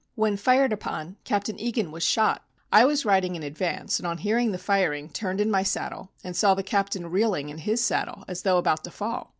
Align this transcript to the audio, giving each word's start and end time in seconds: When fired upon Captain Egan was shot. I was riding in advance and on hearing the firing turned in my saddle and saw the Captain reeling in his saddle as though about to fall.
When 0.15 0.35
fired 0.35 0.73
upon 0.73 1.17
Captain 1.25 1.59
Egan 1.61 1.91
was 1.91 2.01
shot. 2.01 2.43
I 2.71 2.85
was 2.85 3.05
riding 3.05 3.35
in 3.35 3.43
advance 3.43 3.99
and 3.99 4.07
on 4.07 4.17
hearing 4.17 4.51
the 4.51 4.57
firing 4.57 5.09
turned 5.11 5.39
in 5.39 5.51
my 5.51 5.61
saddle 5.61 6.09
and 6.23 6.35
saw 6.35 6.55
the 6.55 6.63
Captain 6.63 7.05
reeling 7.11 7.49
in 7.49 7.59
his 7.59 7.83
saddle 7.83 8.25
as 8.27 8.41
though 8.41 8.57
about 8.57 8.83
to 8.85 8.89
fall. 8.89 9.29